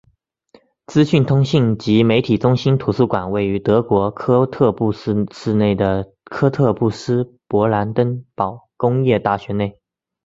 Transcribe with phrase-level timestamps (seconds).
[0.87, 9.79] 资讯通信及媒体中心图书馆位于德国科特布斯市内的科特布斯勃兰登堡工业大学内。